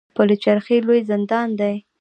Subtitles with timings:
[0.15, 1.75] پل چرخي لوی زندان دی